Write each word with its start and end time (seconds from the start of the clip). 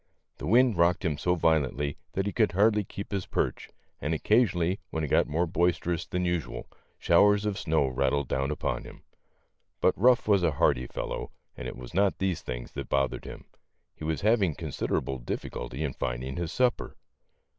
The 0.39 0.47
wind 0.47 0.77
rocked 0.79 1.05
him 1.05 1.15
so 1.19 1.35
violently 1.35 1.95
that 2.13 2.25
he 2.25 2.33
could 2.33 2.53
hardly 2.53 2.83
keep 2.83 3.11
his 3.11 3.27
perch, 3.27 3.69
and 3.99 4.15
occasionally 4.15 4.79
when 4.89 5.03
it 5.03 5.09
got 5.09 5.27
more 5.27 5.45
bois 5.45 5.77
terous 5.79 6.09
than 6.09 6.25
usual, 6.25 6.67
showers 6.97 7.45
of 7.45 7.59
snow 7.59 7.85
rattled 7.85 8.27
down 8.27 8.49
upon 8.49 8.83
him. 8.83 9.03
But 9.79 9.95
Ruff 9.95 10.27
was 10.27 10.41
a 10.41 10.53
hardy 10.53 10.87
fellow 10.87 11.29
and 11.55 11.67
it 11.67 11.77
was 11.77 11.93
not 11.93 12.17
these 12.17 12.41
things 12.41 12.71
that 12.71 12.89
bothered 12.89 13.25
him; 13.25 13.45
he 13.93 14.03
was 14.03 14.21
having 14.21 14.55
considerable 14.55 15.19
difficulty 15.19 15.83
in 15.83 15.93
finding 15.93 16.35
his 16.35 16.51
sup 16.51 16.77
per. 16.77 16.95